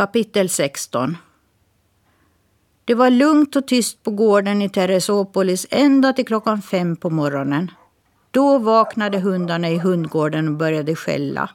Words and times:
Kapitel 0.00 0.48
16 0.48 1.16
Det 2.84 2.94
var 2.94 3.10
lugnt 3.10 3.56
och 3.56 3.66
tyst 3.66 4.02
på 4.02 4.10
gården 4.10 4.62
i 4.62 4.68
Teresopolis 4.68 5.66
ända 5.70 6.12
till 6.12 6.26
klockan 6.26 6.62
fem 6.62 6.96
på 6.96 7.10
morgonen. 7.10 7.70
Då 8.30 8.58
vaknade 8.58 9.18
hundarna 9.18 9.70
i 9.70 9.78
hundgården 9.78 10.48
och 10.48 10.54
började 10.54 10.96
skälla. 10.96 11.50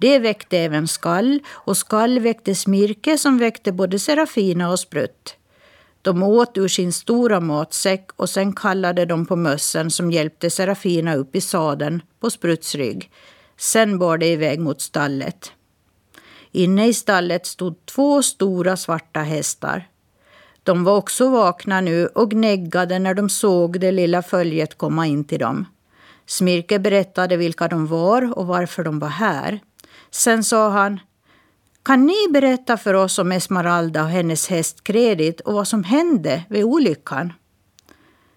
Det 0.00 0.18
väckte 0.18 0.58
även 0.58 0.88
Skall 0.88 1.40
och 1.48 1.76
Skall 1.76 2.18
väckte 2.18 2.54
Smirke 2.54 3.18
som 3.18 3.38
väckte 3.38 3.72
både 3.72 3.98
Serafina 3.98 4.70
och 4.70 4.80
Sprutt. 4.80 5.36
De 6.02 6.22
åt 6.22 6.58
ur 6.58 6.68
sin 6.68 6.92
stora 6.92 7.40
matsäck 7.40 8.10
och 8.16 8.30
sen 8.30 8.52
kallade 8.52 9.04
de 9.04 9.26
på 9.26 9.36
mössen 9.36 9.90
som 9.90 10.10
hjälpte 10.10 10.50
Serafina 10.50 11.14
upp 11.14 11.36
i 11.36 11.40
sadeln 11.40 12.02
på 12.20 12.30
Sprutts 12.30 12.74
rygg. 12.74 13.10
Sen 13.56 13.98
bar 13.98 14.18
det 14.18 14.26
iväg 14.26 14.60
mot 14.60 14.80
stallet. 14.80 15.52
Inne 16.52 16.88
i 16.88 16.94
stallet 16.94 17.46
stod 17.46 17.86
två 17.86 18.22
stora 18.22 18.76
svarta 18.76 19.20
hästar. 19.20 19.88
De 20.62 20.84
var 20.84 20.96
också 20.96 21.28
vakna 21.28 21.80
nu 21.80 22.06
och 22.06 22.30
gnäggade 22.30 22.98
när 22.98 23.14
de 23.14 23.28
såg 23.28 23.80
det 23.80 23.92
lilla 23.92 24.22
följet 24.22 24.78
komma 24.78 25.06
in 25.06 25.24
till 25.24 25.38
dem. 25.38 25.66
Smirke 26.26 26.78
berättade 26.78 27.36
vilka 27.36 27.68
de 27.68 27.86
var 27.86 28.38
och 28.38 28.46
varför 28.46 28.84
de 28.84 28.98
var 28.98 29.08
här. 29.08 29.60
Sen 30.10 30.44
sa 30.44 30.70
han 30.70 31.00
kan 31.82 32.06
ni 32.06 32.28
berätta 32.30 32.76
för 32.76 32.94
oss 32.94 33.18
om 33.18 33.32
Esmeralda 33.32 34.02
och 34.02 34.08
hennes 34.08 34.48
häst 34.48 34.84
Kredit 34.84 35.40
och 35.40 35.54
vad 35.54 35.68
som 35.68 35.84
hände 35.84 36.42
vid 36.48 36.64
olyckan? 36.64 37.32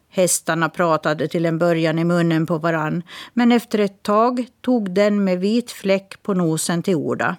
Hästarna 0.09 0.69
pratade 0.69 1.27
till 1.27 1.45
en 1.45 1.59
början 1.59 1.99
i 1.99 2.03
munnen 2.03 2.45
på 2.45 2.57
varann 2.57 3.03
men 3.33 3.51
efter 3.51 3.79
ett 3.79 4.03
tag 4.03 4.47
tog 4.61 4.91
den 4.91 5.23
med 5.23 5.39
vit 5.39 5.71
fläck 5.71 6.23
på 6.23 6.33
nosen 6.33 6.83
till 6.83 6.95
orda. 6.95 7.35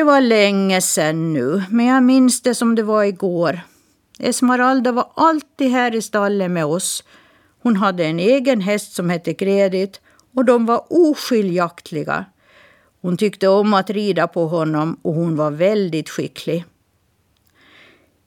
Det 0.00 0.04
var 0.04 0.20
länge 0.20 0.80
sen 0.80 1.32
nu, 1.32 1.62
men 1.70 1.86
jag 1.86 2.02
minns 2.02 2.42
det 2.42 2.54
som 2.54 2.74
det 2.74 2.82
var 2.82 3.04
igår. 3.04 3.60
Esmeralda 4.18 4.92
var 4.92 5.06
alltid 5.14 5.70
här 5.70 5.94
i 5.94 6.02
stallet 6.02 6.50
med 6.50 6.64
oss. 6.64 7.04
Hon 7.62 7.76
hade 7.76 8.04
en 8.04 8.18
egen 8.18 8.60
häst 8.60 8.92
som 8.92 9.10
hette 9.10 9.34
Kredit 9.34 10.00
och 10.34 10.44
de 10.44 10.66
var 10.66 10.84
oskiljaktliga. 10.90 12.24
Hon 13.02 13.16
tyckte 13.16 13.48
om 13.48 13.74
att 13.74 13.90
rida 13.90 14.28
på 14.28 14.46
honom 14.46 14.98
och 15.02 15.14
hon 15.14 15.36
var 15.36 15.50
väldigt 15.50 16.10
skicklig. 16.10 16.64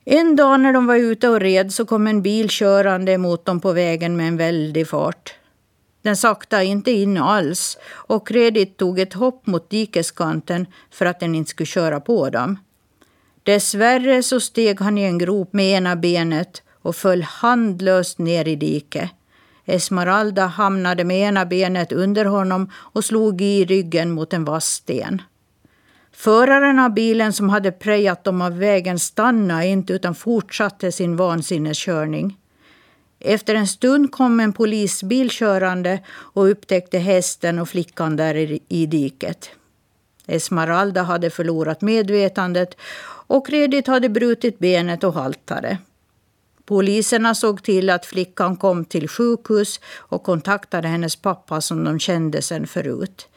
En 0.06 0.36
dag 0.36 0.60
när 0.60 0.74
de 0.74 0.86
var 0.86 0.96
ute 0.96 1.30
och 1.30 1.40
red 1.40 1.74
så 1.74 1.86
kom 1.86 2.08
en 2.08 2.22
bil 2.22 2.50
körande 2.50 3.18
mot 3.18 3.46
dem 3.46 3.60
på 3.60 3.72
vägen 3.72 4.18
med 4.18 4.28
en 4.28 4.38
väldig 4.38 4.88
fart. 4.88 5.34
Den 6.04 6.18
saktade 6.18 6.66
inte 6.66 6.92
in 6.92 7.18
alls 7.18 7.78
och 7.86 8.28
Kredit 8.28 8.78
tog 8.78 9.00
ett 9.00 9.14
hopp 9.14 9.48
mot 9.48 9.70
dikeskanten 9.70 10.66
för 10.92 11.06
att 11.06 11.20
den 11.20 11.36
inte 11.36 11.50
skulle 11.50 11.68
köra 11.68 12.00
på 12.00 12.30
dem. 12.30 12.58
Dessvärre 13.44 14.24
så 14.24 14.40
steg 14.40 14.80
han 14.80 14.98
i 14.98 15.04
en 15.04 15.18
grop 15.18 15.54
med 15.54 15.66
ena 15.66 15.96
benet 15.96 16.62
och 16.82 16.96
föll 16.96 17.22
handlöst 17.22 18.20
ner 18.20 18.48
i 18.48 18.56
diket. 18.56 19.10
Esmeralda 19.66 20.46
hamnade 20.46 21.04
med 21.04 21.18
ena 21.18 21.46
benet 21.46 21.92
under 21.92 22.26
honom 22.26 22.72
och 22.76 23.06
slog 23.06 23.42
i 23.42 23.66
ryggen 23.66 24.12
mot 24.12 24.34
en 24.34 24.46
vass 24.46 24.66
sten. 24.66 25.22
Föraren 26.12 26.80
av 26.80 26.94
bilen 26.94 27.34
som 27.34 27.50
hade 27.50 27.72
prejat 27.72 28.24
dem 28.24 28.42
av 28.42 28.58
vägen 28.58 29.00
stannade 29.00 29.68
inte 29.68 29.94
utan 29.94 30.16
fortsatte 30.16 30.92
sin 30.92 31.16
vansinneskörning. 31.16 32.38
Efter 33.26 33.56
en 33.56 33.68
stund 33.68 34.12
kom 34.12 34.40
en 34.40 34.54
polisbil 34.54 35.30
körande 35.30 36.00
och 36.10 36.50
upptäckte 36.52 36.98
hästen 36.98 37.60
och 37.60 37.70
flickan 37.70 38.16
där 38.16 38.60
i 38.68 38.86
diket. 38.86 39.50
Esmeralda 40.28 41.04
hade 41.04 41.30
förlorat 41.30 41.82
medvetandet 41.82 42.78
och 43.28 43.48
Kredit 43.48 43.88
hade 43.88 44.10
brutit 44.10 44.60
benet 44.60 45.04
och 45.04 45.14
haltade. 45.14 45.78
Poliserna 46.66 47.36
såg 47.36 47.64
till 47.64 47.90
att 47.90 48.06
flickan 48.06 48.56
kom 48.58 48.86
till 48.86 49.08
sjukhus 49.08 49.80
och 49.86 50.24
kontaktade 50.24 50.88
hennes 50.88 51.16
pappa 51.16 51.62
som 51.62 51.84
de 51.84 52.00
kände 52.00 52.42
sedan 52.42 52.68
förut. 52.68 53.28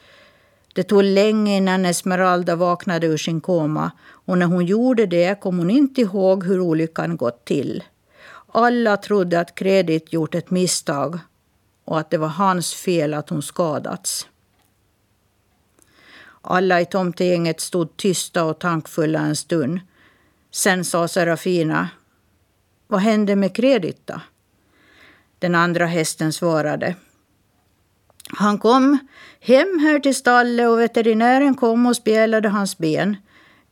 Det 0.73 0.83
tog 0.83 1.03
länge 1.03 1.57
innan 1.57 1.85
Esmeralda 1.85 2.55
vaknade 2.55 3.07
ur 3.07 3.17
sin 3.17 3.41
koma 3.41 3.91
och 4.09 4.37
när 4.37 4.45
hon 4.45 4.65
gjorde 4.65 5.05
det 5.05 5.39
kom 5.41 5.57
hon 5.57 5.69
inte 5.69 6.01
ihåg 6.01 6.43
hur 6.43 6.59
olyckan 6.59 7.17
gått 7.17 7.45
till. 7.45 7.83
Alla 8.51 8.97
trodde 8.97 9.39
att 9.39 9.55
Kredit 9.55 10.13
gjort 10.13 10.35
ett 10.35 10.51
misstag 10.51 11.19
och 11.85 11.99
att 11.99 12.09
det 12.09 12.17
var 12.17 12.27
hans 12.27 12.73
fel 12.73 13.13
att 13.13 13.29
hon 13.29 13.41
skadats. 13.41 14.27
Alla 16.41 16.81
i 16.81 16.85
tomtegänget 16.85 17.61
stod 17.61 17.97
tysta 17.97 18.43
och 18.43 18.59
tankfulla 18.59 19.19
en 19.19 19.35
stund. 19.35 19.79
Sen 20.51 20.85
sa 20.85 21.07
Serafina 21.07 21.89
vad 22.87 22.99
hände 22.99 23.35
med 23.35 23.55
Kredita? 23.55 24.21
Den 25.39 25.55
andra 25.55 25.85
hästen 25.85 26.33
svarade. 26.33 26.95
Han 28.29 28.57
kom 28.57 28.97
hem 29.39 29.79
här 29.79 29.99
till 29.99 30.15
stallet 30.15 30.69
och 30.69 30.79
veterinären 30.79 31.55
kom 31.55 31.85
och 31.85 31.95
spjälade 31.95 32.49
hans 32.49 32.77
ben. 32.77 33.17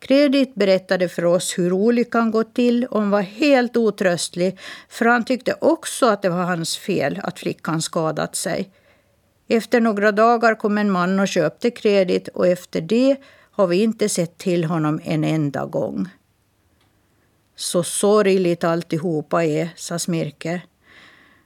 Kredit 0.08 0.56
berättade 0.56 1.10
för 1.10 1.26
oss 1.26 1.58
hur 1.58 1.74
olyckan 1.74 2.32
gått 2.32 2.56
till 2.56 2.86
och 2.86 3.00
hon 3.00 3.10
var 3.10 3.22
helt 3.22 3.78
otröstlig 3.78 4.60
för 4.90 5.06
han 5.06 5.26
tyckte 5.26 5.56
också 5.62 6.06
att 6.06 6.22
det 6.22 6.30
var 6.30 6.44
hans 6.44 6.78
fel 6.78 7.20
att 7.24 7.40
flickan 7.40 7.82
skadat 7.82 8.36
sig. 8.36 8.70
Efter 9.48 9.82
några 9.82 10.12
dagar 10.12 10.56
kom 10.56 10.78
en 10.78 10.92
man 10.92 11.20
och 11.20 11.28
köpte 11.28 11.72
kredit 11.72 12.28
och 12.28 12.48
efter 12.48 12.82
det 12.82 13.16
har 13.52 13.68
vi 13.68 13.84
inte 13.84 14.10
sett 14.10 14.38
till 14.38 14.64
honom 14.64 15.02
en 15.04 15.24
enda 15.24 15.66
gång. 15.66 16.10
Så 17.56 17.84
sorgligt 17.84 18.64
alltihopa 18.64 19.46
är, 19.46 19.70
sa 19.76 20.00
Smirke. 20.00 20.62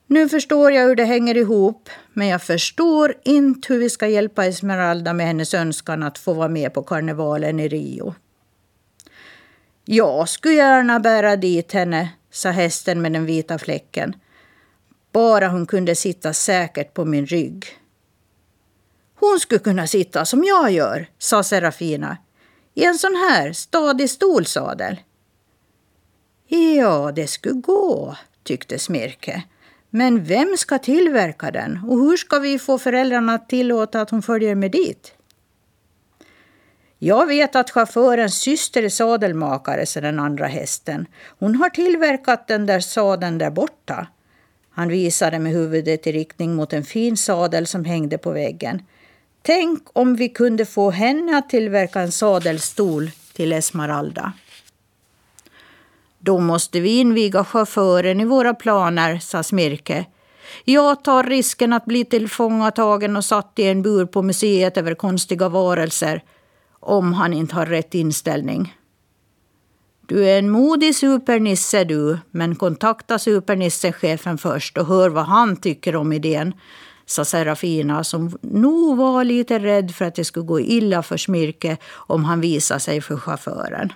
Nu 0.07 0.29
förstår 0.29 0.71
jag 0.71 0.87
hur 0.87 0.95
det 0.95 1.05
hänger 1.05 1.37
ihop, 1.37 1.89
men 2.13 2.27
jag 2.27 2.41
förstår 2.41 3.13
inte 3.23 3.73
hur 3.73 3.79
vi 3.79 3.89
ska 3.89 4.07
hjälpa 4.07 4.45
Esmeralda 4.45 5.13
med 5.13 5.27
hennes 5.27 5.53
önskan 5.53 6.03
att 6.03 6.17
få 6.17 6.33
vara 6.33 6.49
med 6.49 6.73
på 6.73 6.83
karnevalen 6.83 7.59
i 7.59 7.67
Rio. 7.67 8.15
Jag 9.91 10.29
skulle 10.29 10.53
gärna 10.53 10.99
bära 10.99 11.35
dit 11.35 11.71
henne, 11.71 12.09
sa 12.31 12.49
hästen 12.49 13.01
med 13.01 13.13
den 13.13 13.25
vita 13.25 13.57
fläcken. 13.57 14.15
Bara 15.11 15.47
hon 15.47 15.65
kunde 15.65 15.95
sitta 15.95 16.33
säkert 16.33 16.93
på 16.93 17.05
min 17.05 17.25
rygg. 17.25 17.65
Hon 19.15 19.39
skulle 19.39 19.59
kunna 19.59 19.87
sitta 19.87 20.25
som 20.25 20.43
jag 20.43 20.71
gör, 20.71 21.07
sa 21.17 21.43
Serafina. 21.43 22.17
I 22.73 22.85
en 22.85 22.97
sån 22.97 23.15
här 23.15 23.53
stadig 23.53 24.09
stolsadel. 24.09 24.99
Ja, 26.47 27.11
det 27.15 27.27
skulle 27.27 27.61
gå, 27.61 28.15
tyckte 28.43 28.79
Smirke. 28.79 29.43
Men 29.89 30.23
vem 30.23 30.57
ska 30.57 30.79
tillverka 30.79 31.51
den 31.51 31.79
och 31.87 31.99
hur 31.99 32.17
ska 32.17 32.39
vi 32.39 32.59
få 32.59 32.77
föräldrarna 32.77 33.33
att 33.33 33.49
tillåta 33.49 34.01
att 34.01 34.09
hon 34.09 34.21
följer 34.21 34.55
med 34.55 34.71
dit? 34.71 35.13
Jag 37.01 37.25
vet 37.25 37.55
att 37.55 37.69
chaufförens 37.69 38.39
syster 38.39 38.83
är 38.83 38.89
sadelmakare, 38.89 39.85
sa 39.85 40.01
den 40.01 40.19
andra 40.19 40.47
hästen. 40.47 41.05
Hon 41.39 41.55
har 41.55 41.69
tillverkat 41.69 42.47
den 42.47 42.65
där 42.65 42.79
sadeln 42.79 43.37
där 43.37 43.49
borta. 43.49 44.07
Han 44.71 44.87
visade 44.87 45.39
med 45.39 45.51
huvudet 45.51 46.07
i 46.07 46.11
riktning 46.11 46.55
mot 46.55 46.73
en 46.73 46.83
fin 46.83 47.17
sadel 47.17 47.67
som 47.67 47.85
hängde 47.85 48.17
på 48.17 48.31
väggen. 48.31 48.81
Tänk 49.41 49.83
om 49.93 50.15
vi 50.15 50.29
kunde 50.29 50.65
få 50.65 50.91
henne 50.91 51.37
att 51.37 51.49
tillverka 51.49 52.01
en 52.01 52.11
sadelstol 52.11 53.11
till 53.33 53.53
Esmeralda. 53.53 54.33
Då 56.19 56.39
måste 56.39 56.79
vi 56.79 56.99
inviga 56.99 57.43
chauffören 57.43 58.19
i 58.19 58.25
våra 58.25 58.53
planer, 58.53 59.19
sa 59.19 59.43
Smirke. 59.43 60.05
Jag 60.65 61.03
tar 61.03 61.23
risken 61.23 61.73
att 61.73 61.85
bli 61.85 62.05
tillfångatagen 62.05 63.17
och 63.17 63.25
satt 63.25 63.59
i 63.59 63.63
en 63.63 63.81
bur 63.81 64.05
på 64.05 64.21
museet 64.21 64.77
över 64.77 64.95
konstiga 64.95 65.49
varelser, 65.49 66.23
om 66.79 67.13
han 67.13 67.33
inte 67.33 67.55
har 67.55 67.65
rätt 67.65 67.95
inställning. 67.95 68.75
Du 70.07 70.29
är 70.29 70.39
en 70.39 70.49
modig 70.49 70.95
supernisse 70.95 71.83
du, 71.83 72.17
men 72.31 72.55
kontakta 72.55 73.19
supernissechefen 73.19 74.37
först 74.37 74.77
och 74.77 74.85
hör 74.85 75.09
vad 75.09 75.25
han 75.25 75.55
tycker 75.55 75.95
om 75.95 76.13
idén, 76.13 76.53
sa 77.05 77.25
Serafina 77.25 78.03
som 78.03 78.37
nog 78.41 78.97
var 78.97 79.23
lite 79.23 79.59
rädd 79.59 79.91
för 79.91 80.05
att 80.05 80.15
det 80.15 80.25
skulle 80.25 80.45
gå 80.45 80.59
illa 80.59 81.03
för 81.03 81.17
Smirke 81.17 81.77
om 81.93 82.25
han 82.25 82.41
visade 82.41 82.79
sig 82.79 83.01
för 83.01 83.17
chauffören. 83.17 83.93